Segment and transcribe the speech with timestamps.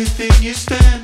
[0.00, 0.99] anything you stand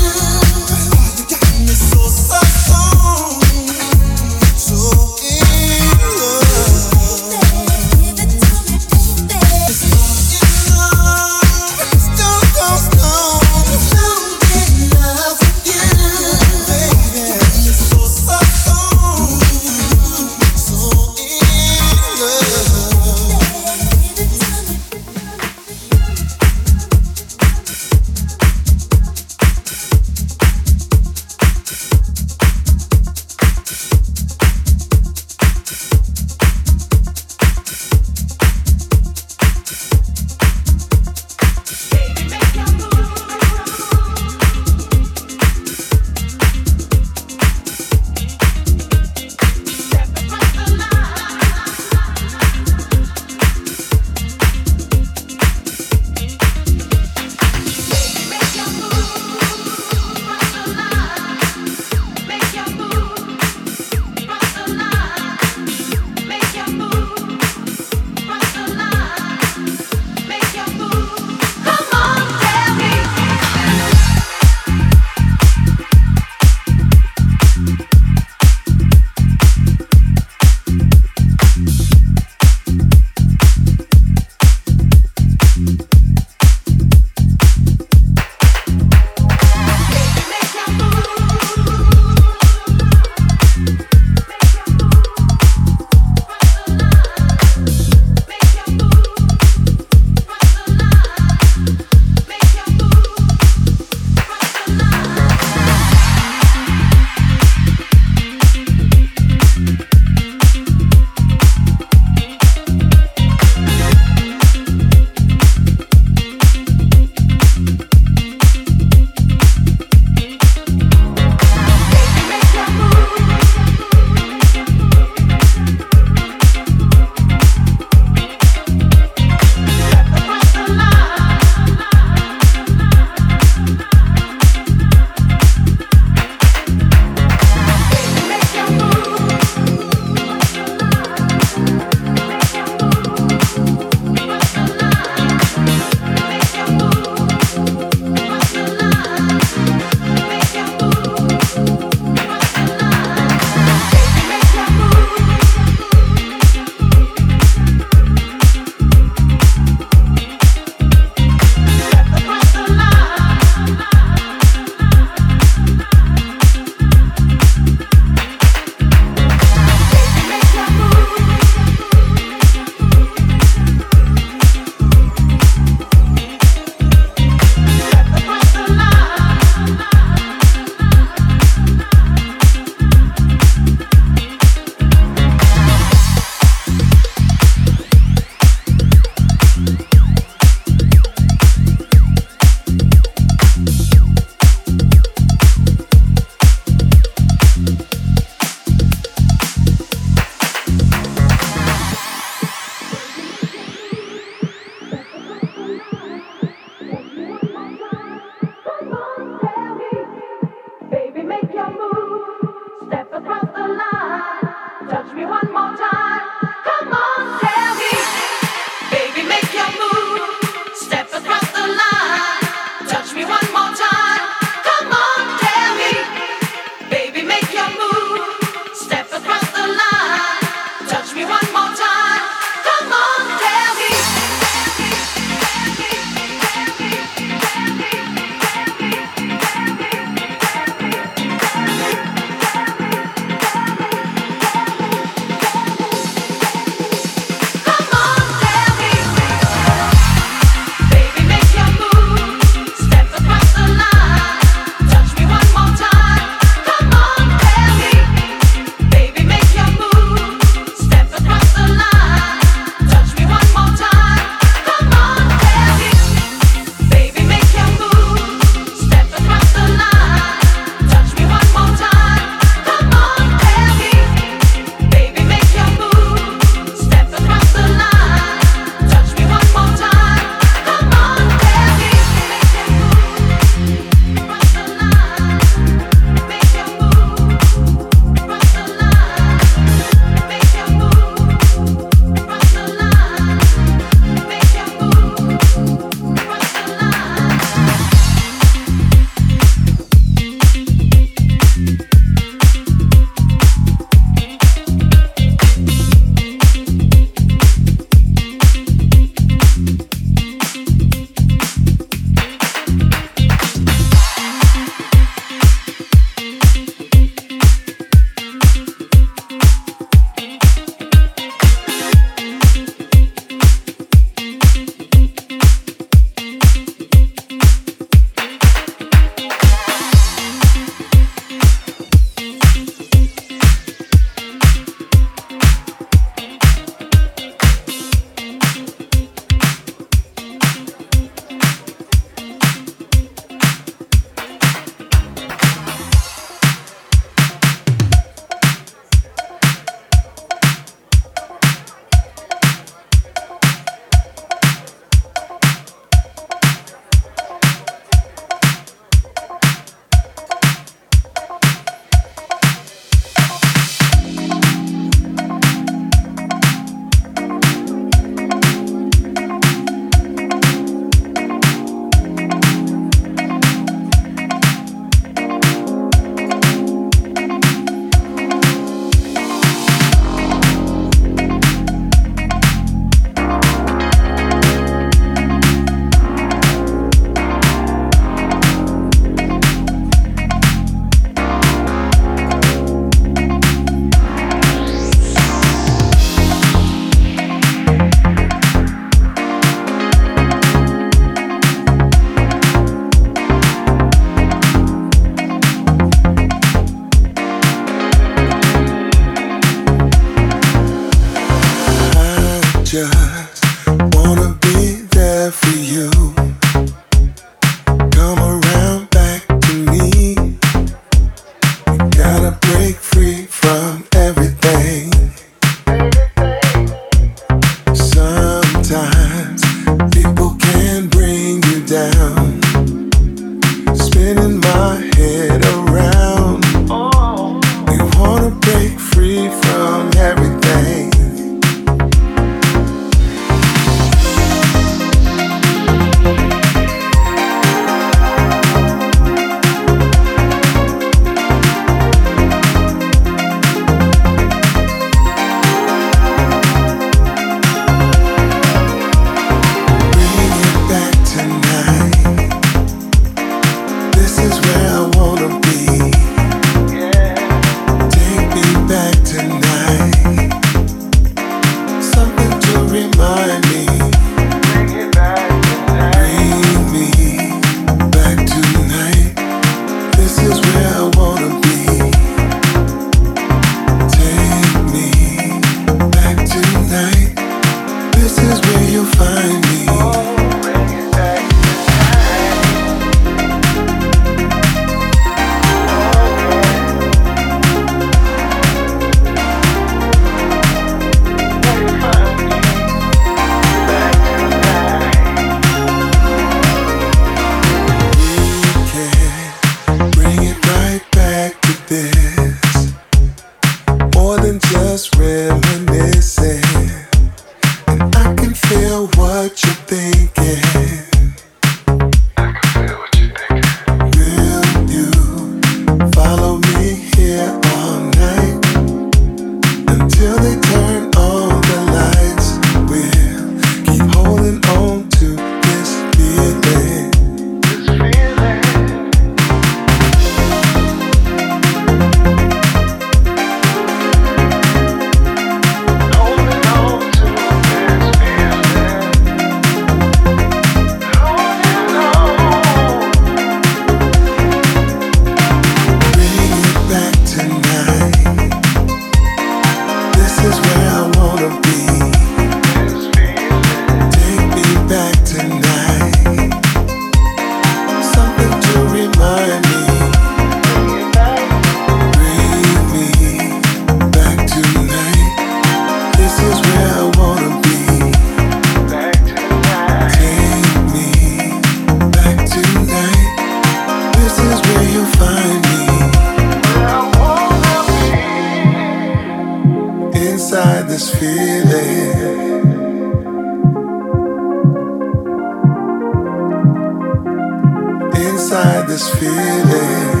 [598.81, 600.00] this feeling.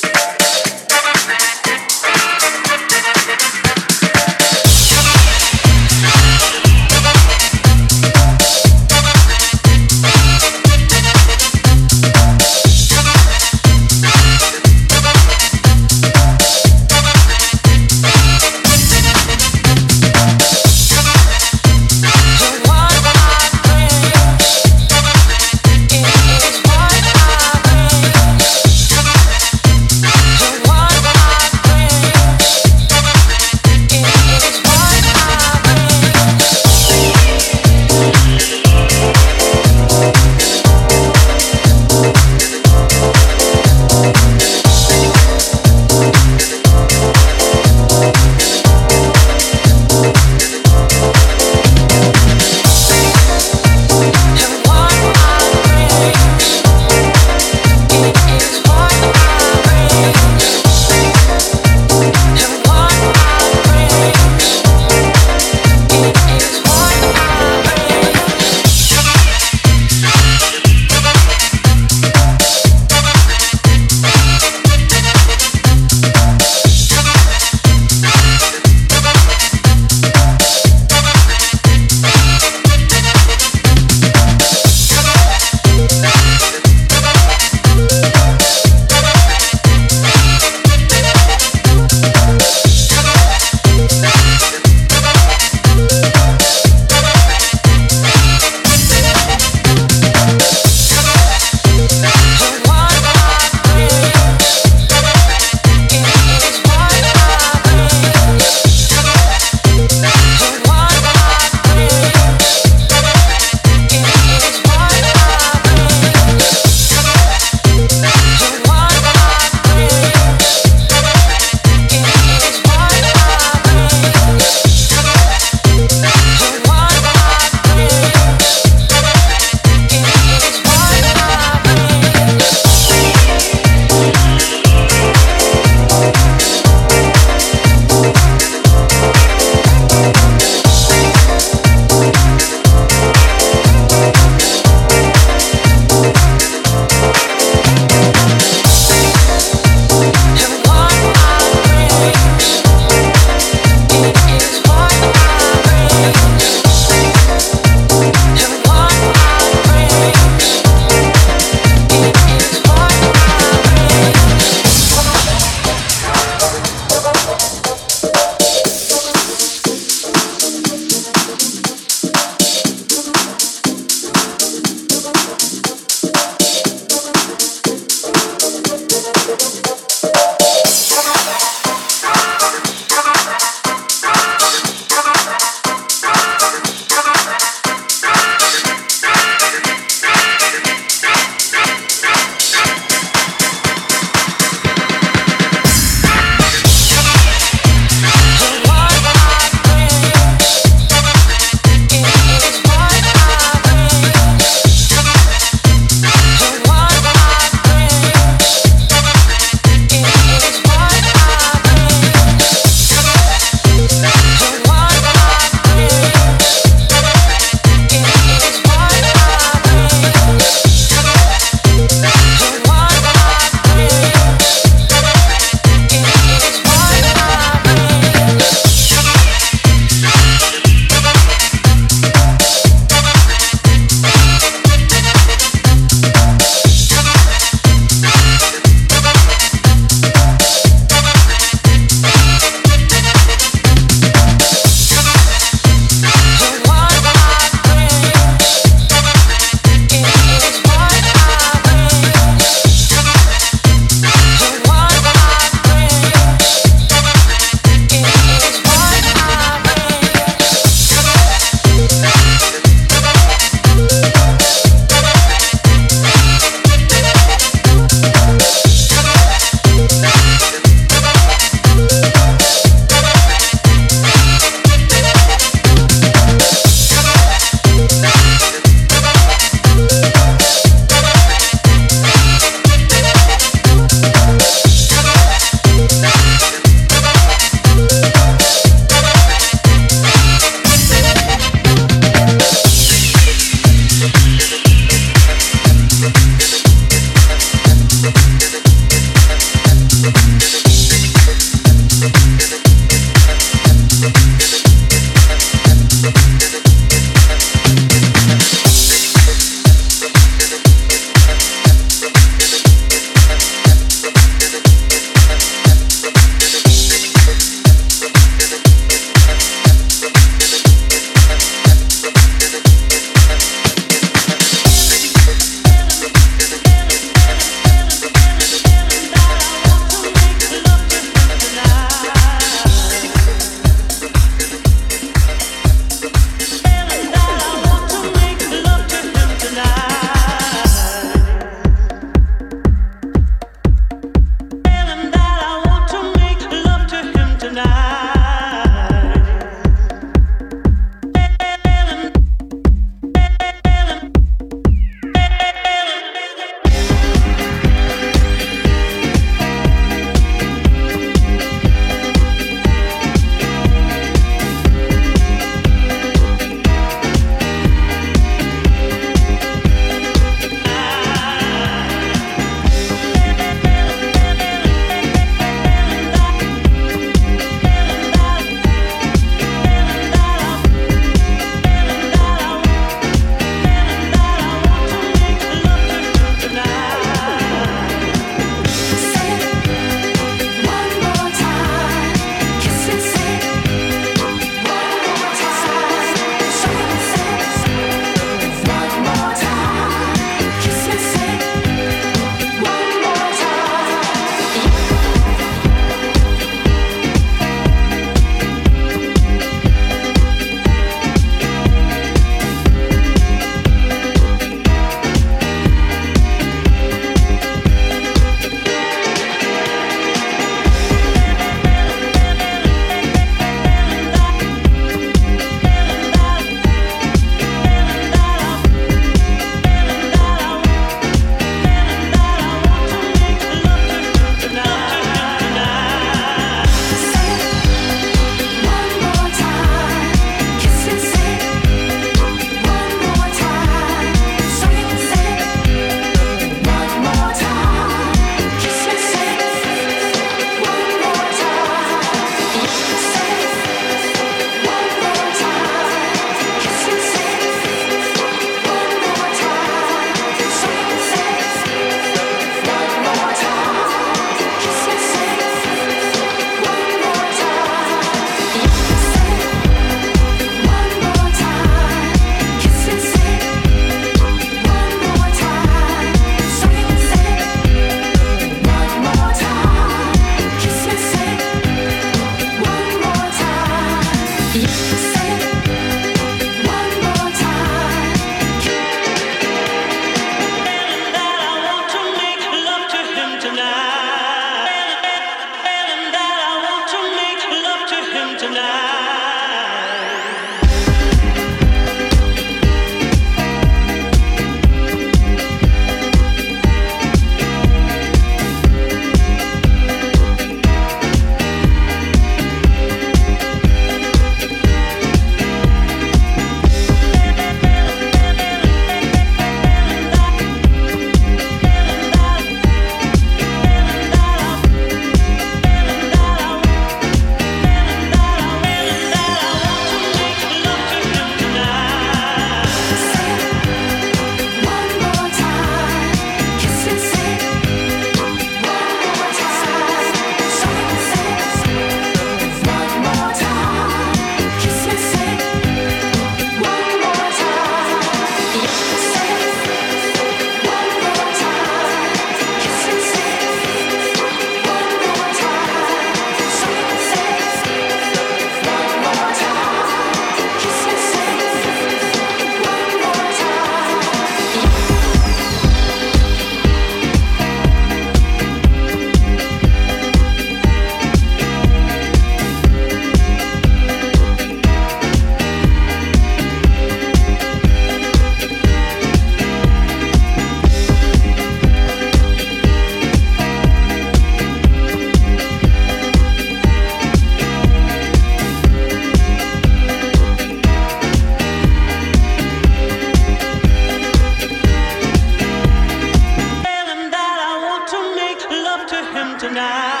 [599.41, 600.00] tonight.